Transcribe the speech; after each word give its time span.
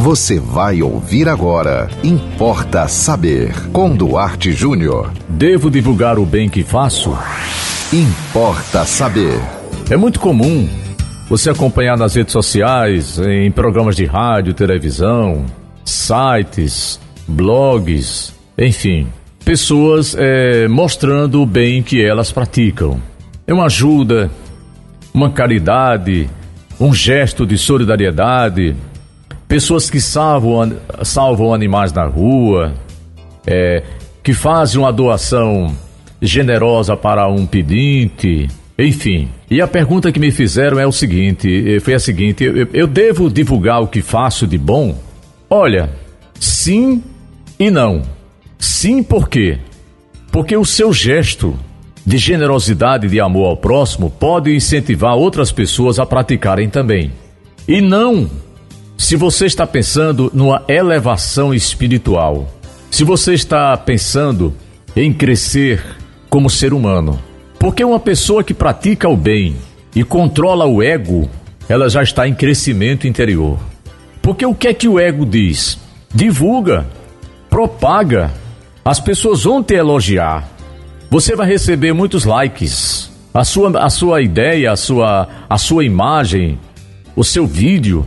Você 0.00 0.40
vai 0.40 0.80
ouvir 0.80 1.28
agora. 1.28 1.86
Importa 2.02 2.88
saber. 2.88 3.52
Com 3.70 3.94
Duarte 3.94 4.50
Júnior. 4.50 5.12
Devo 5.28 5.70
divulgar 5.70 6.18
o 6.18 6.24
bem 6.24 6.48
que 6.48 6.64
faço? 6.64 7.14
Importa 7.92 8.86
saber. 8.86 9.38
É 9.90 9.98
muito 9.98 10.18
comum 10.18 10.66
você 11.28 11.50
acompanhar 11.50 11.98
nas 11.98 12.14
redes 12.14 12.32
sociais, 12.32 13.18
em 13.18 13.50
programas 13.50 13.94
de 13.94 14.06
rádio, 14.06 14.54
televisão, 14.54 15.44
sites, 15.84 16.98
blogs, 17.28 18.34
enfim, 18.56 19.06
pessoas 19.44 20.16
é, 20.18 20.66
mostrando 20.66 21.42
o 21.42 21.46
bem 21.46 21.82
que 21.82 22.02
elas 22.02 22.32
praticam. 22.32 22.98
É 23.46 23.52
uma 23.52 23.66
ajuda, 23.66 24.30
uma 25.12 25.30
caridade, 25.30 26.30
um 26.80 26.94
gesto 26.94 27.46
de 27.46 27.58
solidariedade, 27.58 28.74
pessoas 29.50 29.90
que 29.90 30.00
salvam, 30.00 30.76
salvam 31.02 31.52
animais 31.52 31.92
na 31.92 32.04
rua, 32.04 32.72
é, 33.44 33.82
que 34.22 34.32
fazem 34.32 34.80
uma 34.80 34.92
doação 34.92 35.74
generosa 36.22 36.96
para 36.96 37.26
um 37.26 37.44
pedinte, 37.44 38.46
enfim. 38.78 39.28
E 39.50 39.60
a 39.60 39.66
pergunta 39.66 40.12
que 40.12 40.20
me 40.20 40.30
fizeram 40.30 40.78
é 40.78 40.86
o 40.86 40.92
seguinte, 40.92 41.48
eh, 41.66 41.80
foi 41.80 41.94
a 41.94 41.98
seguinte, 41.98 42.44
eu, 42.44 42.68
eu 42.72 42.86
devo 42.86 43.28
divulgar 43.28 43.82
o 43.82 43.88
que 43.88 44.00
faço 44.00 44.46
de 44.46 44.56
bom? 44.56 44.96
Olha, 45.48 45.90
sim 46.38 47.02
e 47.58 47.72
não. 47.72 48.02
Sim 48.56 49.02
por 49.02 49.28
quê? 49.28 49.58
Porque 50.30 50.56
o 50.56 50.64
seu 50.64 50.92
gesto 50.92 51.58
de 52.06 52.18
generosidade 52.18 53.08
e 53.08 53.10
de 53.10 53.18
amor 53.18 53.46
ao 53.46 53.56
próximo 53.56 54.10
pode 54.10 54.54
incentivar 54.54 55.16
outras 55.16 55.50
pessoas 55.50 55.98
a 55.98 56.06
praticarem 56.06 56.68
também. 56.68 57.10
E 57.66 57.80
não 57.80 58.30
se 59.00 59.16
você 59.16 59.46
está 59.46 59.66
pensando 59.66 60.30
numa 60.34 60.62
elevação 60.68 61.54
espiritual, 61.54 62.46
se 62.90 63.02
você 63.02 63.32
está 63.32 63.74
pensando 63.74 64.54
em 64.94 65.10
crescer 65.10 65.82
como 66.28 66.50
ser 66.50 66.74
humano, 66.74 67.18
porque 67.58 67.82
uma 67.82 67.98
pessoa 67.98 68.44
que 68.44 68.52
pratica 68.52 69.08
o 69.08 69.16
bem 69.16 69.56
e 69.96 70.04
controla 70.04 70.66
o 70.66 70.82
ego, 70.82 71.30
ela 71.66 71.88
já 71.88 72.02
está 72.02 72.28
em 72.28 72.34
crescimento 72.34 73.08
interior. 73.08 73.58
Porque 74.20 74.44
o 74.44 74.54
que 74.54 74.68
é 74.68 74.74
que 74.74 74.86
o 74.86 75.00
ego 75.00 75.24
diz? 75.24 75.78
Divulga, 76.14 76.86
propaga, 77.48 78.30
as 78.84 79.00
pessoas 79.00 79.44
vão 79.44 79.62
te 79.62 79.72
elogiar, 79.72 80.46
você 81.10 81.34
vai 81.34 81.46
receber 81.46 81.94
muitos 81.94 82.26
likes, 82.26 83.10
a 83.32 83.44
sua, 83.44 83.82
a 83.82 83.88
sua 83.88 84.20
ideia, 84.20 84.70
a 84.70 84.76
sua, 84.76 85.26
a 85.48 85.56
sua 85.56 85.86
imagem, 85.86 86.58
o 87.16 87.24
seu 87.24 87.46
vídeo 87.46 88.06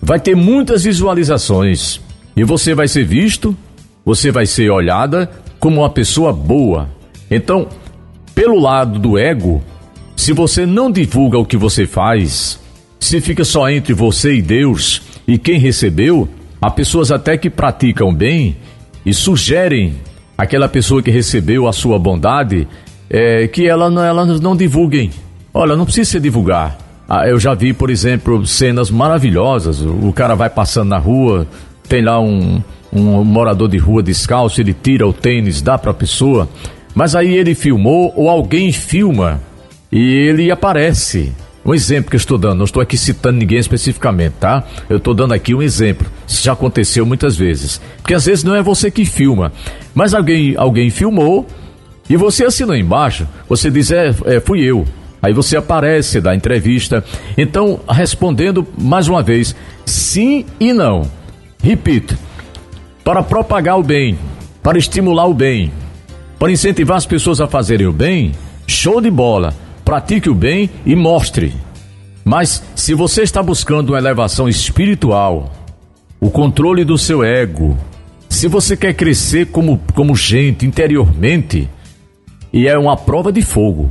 vai 0.00 0.18
ter 0.18 0.34
muitas 0.34 0.84
visualizações 0.84 2.00
e 2.36 2.44
você 2.44 2.74
vai 2.74 2.88
ser 2.88 3.04
visto, 3.04 3.56
você 4.04 4.30
vai 4.30 4.46
ser 4.46 4.70
olhada 4.70 5.30
como 5.58 5.80
uma 5.80 5.90
pessoa 5.90 6.32
boa. 6.32 6.88
Então, 7.30 7.68
pelo 8.34 8.58
lado 8.58 8.98
do 8.98 9.18
ego, 9.18 9.62
se 10.16 10.32
você 10.32 10.64
não 10.64 10.90
divulga 10.90 11.38
o 11.38 11.44
que 11.44 11.56
você 11.56 11.86
faz, 11.86 12.58
se 12.98 13.20
fica 13.20 13.44
só 13.44 13.68
entre 13.68 13.92
você 13.92 14.34
e 14.34 14.42
Deus 14.42 15.02
e 15.26 15.38
quem 15.38 15.58
recebeu, 15.58 16.28
há 16.60 16.70
pessoas 16.70 17.10
até 17.10 17.36
que 17.36 17.50
praticam 17.50 18.14
bem 18.14 18.56
e 19.04 19.12
sugerem 19.14 19.94
aquela 20.36 20.68
pessoa 20.68 21.02
que 21.02 21.10
recebeu 21.10 21.68
a 21.68 21.72
sua 21.72 21.98
bondade 21.98 22.66
é, 23.08 23.46
que 23.48 23.66
ela, 23.66 23.86
ela 24.06 24.24
não 24.24 24.56
divulguem. 24.56 25.10
Olha, 25.52 25.76
não 25.76 25.84
precisa 25.84 26.20
divulgar. 26.20 26.78
Ah, 27.12 27.26
eu 27.26 27.40
já 27.40 27.54
vi, 27.54 27.72
por 27.72 27.90
exemplo, 27.90 28.46
cenas 28.46 28.88
maravilhosas. 28.88 29.82
O 29.82 30.12
cara 30.12 30.36
vai 30.36 30.48
passando 30.48 30.90
na 30.90 30.98
rua, 30.98 31.44
tem 31.88 32.04
lá 32.04 32.20
um, 32.20 32.62
um 32.92 33.24
morador 33.24 33.68
de 33.68 33.78
rua 33.78 34.00
descalço, 34.00 34.60
ele 34.60 34.72
tira 34.72 35.08
o 35.08 35.12
tênis, 35.12 35.60
dá 35.60 35.76
para 35.76 35.90
a 35.90 35.94
pessoa, 35.94 36.48
mas 36.94 37.16
aí 37.16 37.34
ele 37.34 37.52
filmou 37.56 38.12
ou 38.14 38.30
alguém 38.30 38.70
filma 38.70 39.40
e 39.90 39.98
ele 39.98 40.52
aparece. 40.52 41.32
Um 41.66 41.74
exemplo 41.74 42.10
que 42.10 42.16
eu 42.16 42.20
estou 42.20 42.38
dando, 42.38 42.58
não 42.58 42.64
estou 42.64 42.80
aqui 42.80 42.96
citando 42.96 43.38
ninguém 43.38 43.58
especificamente, 43.58 44.34
tá? 44.38 44.62
Eu 44.88 44.98
estou 44.98 45.12
dando 45.12 45.34
aqui 45.34 45.52
um 45.52 45.60
exemplo. 45.60 46.06
Isso 46.28 46.44
já 46.44 46.52
aconteceu 46.52 47.04
muitas 47.04 47.36
vezes. 47.36 47.80
Porque 47.96 48.14
às 48.14 48.24
vezes 48.24 48.44
não 48.44 48.54
é 48.54 48.62
você 48.62 48.88
que 48.88 49.04
filma, 49.04 49.52
mas 49.92 50.14
alguém, 50.14 50.54
alguém 50.56 50.90
filmou 50.90 51.44
e 52.08 52.16
você 52.16 52.44
assinou 52.44 52.76
embaixo, 52.76 53.26
você 53.48 53.68
diz, 53.68 53.90
é, 53.90 54.14
é 54.26 54.38
fui 54.38 54.60
eu. 54.60 54.86
Aí 55.22 55.32
você 55.32 55.56
aparece, 55.56 56.20
dá 56.20 56.34
entrevista. 56.34 57.04
Então, 57.36 57.80
respondendo 57.88 58.66
mais 58.78 59.08
uma 59.08 59.22
vez, 59.22 59.54
sim 59.84 60.46
e 60.58 60.72
não. 60.72 61.02
Repito, 61.62 62.16
para 63.04 63.22
propagar 63.22 63.78
o 63.78 63.82
bem, 63.82 64.18
para 64.62 64.78
estimular 64.78 65.26
o 65.26 65.34
bem, 65.34 65.72
para 66.38 66.52
incentivar 66.52 66.96
as 66.96 67.06
pessoas 67.06 67.40
a 67.40 67.46
fazerem 67.46 67.86
o 67.86 67.92
bem, 67.92 68.32
show 68.66 69.00
de 69.00 69.10
bola. 69.10 69.54
Pratique 69.84 70.30
o 70.30 70.34
bem 70.34 70.70
e 70.86 70.94
mostre. 70.94 71.54
Mas 72.24 72.62
se 72.74 72.94
você 72.94 73.22
está 73.22 73.42
buscando 73.42 73.90
uma 73.90 73.98
elevação 73.98 74.48
espiritual, 74.48 75.52
o 76.20 76.30
controle 76.30 76.84
do 76.84 76.96
seu 76.96 77.24
ego, 77.24 77.76
se 78.28 78.46
você 78.46 78.76
quer 78.76 78.94
crescer 78.94 79.46
como, 79.46 79.80
como 79.94 80.14
gente 80.14 80.64
interiormente, 80.64 81.68
e 82.52 82.68
é 82.68 82.78
uma 82.78 82.96
prova 82.96 83.32
de 83.32 83.42
fogo, 83.42 83.90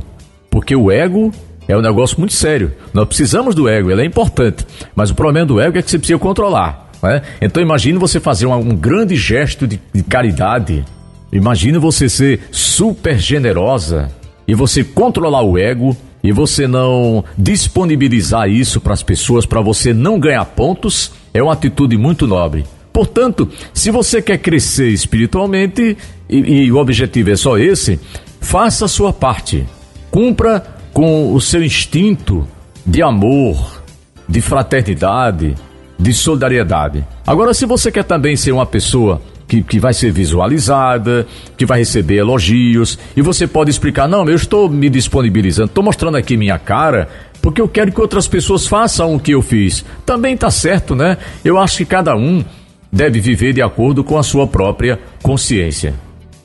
porque 0.60 0.76
o 0.76 0.90
ego 0.90 1.32
é 1.66 1.74
um 1.74 1.80
negócio 1.80 2.18
muito 2.18 2.34
sério. 2.34 2.70
Nós 2.92 3.08
precisamos 3.08 3.54
do 3.54 3.66
ego, 3.66 3.90
ele 3.90 4.02
é 4.02 4.04
importante. 4.04 4.66
Mas 4.94 5.08
o 5.08 5.14
problema 5.14 5.46
do 5.46 5.58
ego 5.58 5.78
é 5.78 5.82
que 5.82 5.90
você 5.90 5.98
precisa 5.98 6.18
controlar. 6.18 6.90
Né? 7.02 7.22
Então 7.40 7.62
imagine 7.62 7.98
você 7.98 8.20
fazer 8.20 8.44
um, 8.44 8.52
um 8.52 8.76
grande 8.76 9.16
gesto 9.16 9.66
de, 9.66 9.80
de 9.90 10.02
caridade. 10.02 10.84
Imagine 11.32 11.78
você 11.78 12.10
ser 12.10 12.42
super 12.50 13.18
generosa 13.18 14.10
e 14.46 14.54
você 14.54 14.84
controlar 14.84 15.40
o 15.40 15.56
ego 15.56 15.96
e 16.22 16.30
você 16.30 16.66
não 16.66 17.24
disponibilizar 17.38 18.46
isso 18.50 18.82
para 18.82 18.92
as 18.92 19.02
pessoas 19.02 19.46
para 19.46 19.62
você 19.62 19.94
não 19.94 20.20
ganhar 20.20 20.44
pontos, 20.44 21.10
é 21.32 21.42
uma 21.42 21.54
atitude 21.54 21.96
muito 21.96 22.26
nobre. 22.26 22.66
Portanto, 22.92 23.48
se 23.72 23.90
você 23.90 24.20
quer 24.20 24.36
crescer 24.36 24.88
espiritualmente 24.88 25.96
e, 26.28 26.36
e 26.36 26.70
o 26.70 26.76
objetivo 26.76 27.30
é 27.30 27.36
só 27.36 27.56
esse, 27.56 27.98
faça 28.42 28.84
a 28.84 28.88
sua 28.88 29.10
parte. 29.10 29.66
Cumpra 30.10 30.64
com 30.92 31.32
o 31.32 31.40
seu 31.40 31.62
instinto 31.62 32.46
de 32.84 33.02
amor, 33.02 33.82
de 34.28 34.40
fraternidade, 34.40 35.54
de 35.98 36.12
solidariedade. 36.12 37.06
Agora, 37.26 37.54
se 37.54 37.66
você 37.66 37.92
quer 37.92 38.04
também 38.04 38.36
ser 38.36 38.52
uma 38.52 38.66
pessoa 38.66 39.20
que, 39.46 39.62
que 39.62 39.80
vai 39.80 39.92
ser 39.92 40.12
visualizada, 40.12 41.26
que 41.56 41.66
vai 41.66 41.80
receber 41.80 42.16
elogios, 42.16 42.98
e 43.16 43.22
você 43.22 43.46
pode 43.46 43.70
explicar: 43.70 44.08
não, 44.08 44.28
eu 44.28 44.36
estou 44.36 44.68
me 44.68 44.88
disponibilizando, 44.88 45.68
estou 45.68 45.84
mostrando 45.84 46.16
aqui 46.16 46.36
minha 46.36 46.58
cara, 46.58 47.08
porque 47.42 47.60
eu 47.60 47.68
quero 47.68 47.92
que 47.92 48.00
outras 48.00 48.28
pessoas 48.28 48.66
façam 48.66 49.14
o 49.14 49.20
que 49.20 49.32
eu 49.32 49.42
fiz. 49.42 49.84
Também 50.06 50.34
está 50.34 50.50
certo, 50.50 50.94
né? 50.94 51.18
Eu 51.44 51.58
acho 51.58 51.78
que 51.78 51.84
cada 51.84 52.16
um 52.16 52.44
deve 52.92 53.20
viver 53.20 53.52
de 53.52 53.60
acordo 53.60 54.02
com 54.04 54.16
a 54.16 54.22
sua 54.22 54.46
própria 54.46 54.98
consciência. 55.22 55.94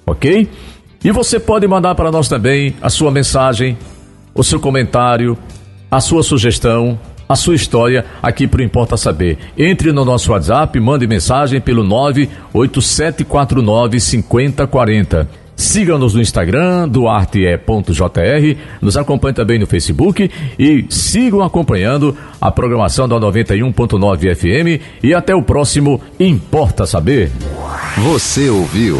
Ok? 0.05 0.49
E 1.03 1.11
você 1.11 1.39
pode 1.39 1.67
mandar 1.67 1.95
para 1.95 2.11
nós 2.11 2.27
também 2.27 2.75
a 2.81 2.89
sua 2.89 3.11
mensagem, 3.11 3.77
o 4.33 4.43
seu 4.43 4.59
comentário, 4.59 5.37
a 5.89 6.01
sua 6.01 6.23
sugestão, 6.23 6.99
a 7.27 7.35
sua 7.35 7.55
história 7.55 8.05
aqui 8.21 8.47
para 8.47 8.61
o 8.61 8.63
Importa 8.63 8.95
Saber. 8.97 9.39
Entre 9.57 9.91
no 9.91 10.05
nosso 10.05 10.31
WhatsApp, 10.31 10.79
mande 10.79 11.07
mensagem 11.07 11.59
pelo 11.59 11.83
98749 11.83 13.99
5040. 13.99 15.27
Siga-nos 15.55 16.13
no 16.13 16.21
Instagram, 16.21 16.87
duarte.jr, 16.89 18.57
nos 18.81 18.97
acompanhe 18.97 19.33
também 19.33 19.57
no 19.57 19.65
Facebook 19.65 20.29
e 20.59 20.85
sigam 20.89 21.41
acompanhando 21.41 22.15
a 22.41 22.51
programação 22.51 23.07
da 23.07 23.15
91.9 23.15 24.35
FM 24.35 24.83
e 25.01 25.13
até 25.13 25.33
o 25.33 25.41
próximo 25.41 26.01
Importa 26.19 26.85
Saber. 26.85 27.31
Você 27.97 28.49
ouviu 28.49 28.99